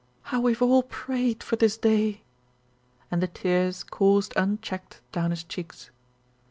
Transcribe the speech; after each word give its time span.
"How 0.33 0.41
we've 0.41 0.63
all 0.63 0.81
prayed 0.81 1.43
for 1.43 1.57
this 1.57 1.77
day," 1.77 2.23
and 3.11 3.21
the 3.21 3.27
tears 3.27 3.83
coursed 3.83 4.35
un 4.35 4.57
checked 4.59 4.99
down 5.11 5.29
his 5.29 5.43
cheeks. 5.43 5.91